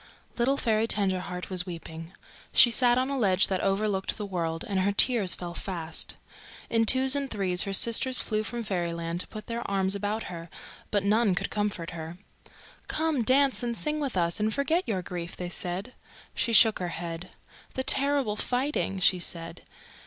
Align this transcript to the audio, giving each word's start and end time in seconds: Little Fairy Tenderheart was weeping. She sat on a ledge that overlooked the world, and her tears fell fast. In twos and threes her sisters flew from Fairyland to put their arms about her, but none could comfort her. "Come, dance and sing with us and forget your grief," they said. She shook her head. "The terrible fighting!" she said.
Little 0.35 0.57
Fairy 0.57 0.87
Tenderheart 0.87 1.51
was 1.51 1.67
weeping. 1.67 2.11
She 2.53 2.71
sat 2.71 2.97
on 2.97 3.11
a 3.11 3.17
ledge 3.19 3.49
that 3.49 3.61
overlooked 3.61 4.17
the 4.17 4.25
world, 4.25 4.65
and 4.67 4.79
her 4.79 4.91
tears 4.91 5.35
fell 5.35 5.53
fast. 5.53 6.15
In 6.71 6.87
twos 6.87 7.15
and 7.15 7.29
threes 7.29 7.61
her 7.65 7.71
sisters 7.73 8.19
flew 8.19 8.41
from 8.41 8.63
Fairyland 8.63 9.19
to 9.19 9.27
put 9.27 9.45
their 9.45 9.61
arms 9.69 9.93
about 9.93 10.23
her, 10.23 10.49
but 10.89 11.03
none 11.03 11.35
could 11.35 11.51
comfort 11.51 11.91
her. 11.91 12.17
"Come, 12.87 13.21
dance 13.21 13.61
and 13.61 13.77
sing 13.77 13.99
with 13.99 14.17
us 14.17 14.39
and 14.39 14.51
forget 14.51 14.87
your 14.87 15.03
grief," 15.03 15.35
they 15.37 15.49
said. 15.49 15.93
She 16.33 16.51
shook 16.51 16.79
her 16.79 16.87
head. 16.87 17.29
"The 17.75 17.83
terrible 17.83 18.35
fighting!" 18.35 18.99
she 18.99 19.19
said. 19.19 19.61